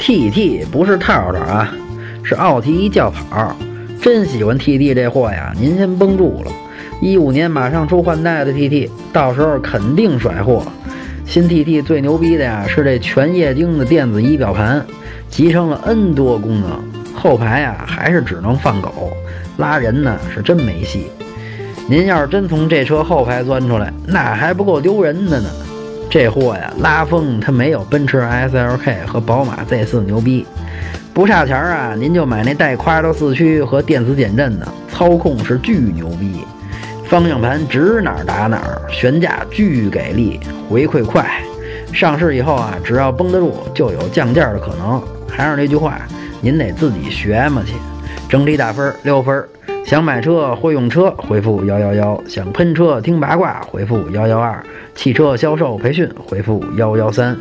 [0.00, 1.70] TT 不是套套啊，
[2.24, 3.54] 是奥迪轿跑。
[4.00, 6.50] 真喜欢 TT 这货呀，您先绷住了。
[7.02, 10.64] 一五年马上出换代的 TT，到时候肯定甩货。
[11.26, 14.82] 新 TT 最牛逼的呀，是这全液晶的电子仪表盘，
[15.28, 16.82] 集成了 N 多功能。
[17.14, 19.12] 后排呀，还是只能放狗，
[19.58, 21.08] 拉人呢是真没戏。
[21.86, 25.50] 您要是真从这车后排钻出来，那还不够丢人的呢。
[26.10, 30.44] 这货呀，拉风它没有奔驰 SLK 和宝马 Z4 牛逼。
[31.14, 36.44] 不差钱啊，您就买那带夸克四驱和电子减震的，操控是巨牛逼，
[37.08, 41.24] 方向盘指哪儿打哪儿，悬架巨给力，回馈快。
[41.92, 45.00] 上市以后啊，只要绷得住，就有降价的可能。
[45.28, 46.00] 还是那句话，
[46.40, 47.74] 您得自己学嘛去。
[48.28, 49.44] 整体打分六分。
[49.84, 54.62] 想买车或用车，回复幺幺幺；想喷车听八卦，回复幺幺二；
[54.94, 57.36] 汽车销售培训，回复幺幺三。